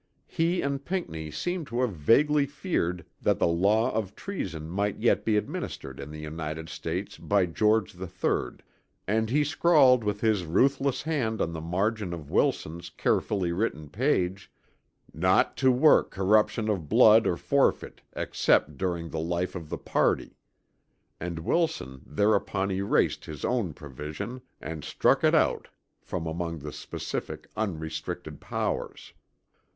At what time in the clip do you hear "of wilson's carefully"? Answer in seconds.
12.13-13.51